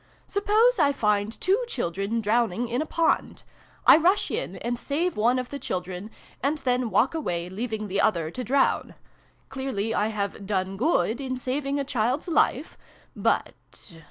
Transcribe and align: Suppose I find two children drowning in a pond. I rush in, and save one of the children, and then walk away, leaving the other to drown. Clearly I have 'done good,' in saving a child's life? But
Suppose 0.25 0.79
I 0.79 0.93
find 0.93 1.39
two 1.39 1.63
children 1.67 2.21
drowning 2.21 2.67
in 2.67 2.81
a 2.81 2.87
pond. 2.87 3.43
I 3.85 3.97
rush 3.97 4.31
in, 4.31 4.55
and 4.55 4.79
save 4.79 5.15
one 5.15 5.37
of 5.37 5.51
the 5.51 5.59
children, 5.59 6.09
and 6.41 6.57
then 6.57 6.89
walk 6.89 7.13
away, 7.13 7.51
leaving 7.51 7.87
the 7.87 8.01
other 8.01 8.31
to 8.31 8.43
drown. 8.43 8.95
Clearly 9.49 9.93
I 9.93 10.07
have 10.07 10.47
'done 10.47 10.75
good,' 10.75 11.21
in 11.21 11.37
saving 11.37 11.79
a 11.79 11.83
child's 11.83 12.27
life? 12.27 12.79
But 13.15 13.91